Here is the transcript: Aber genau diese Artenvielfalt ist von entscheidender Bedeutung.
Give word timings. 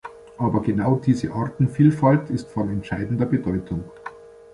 Aber 0.39 0.63
genau 0.63 0.95
diese 0.95 1.31
Artenvielfalt 1.31 2.31
ist 2.31 2.49
von 2.49 2.69
entscheidender 2.71 3.27
Bedeutung. 3.27 3.83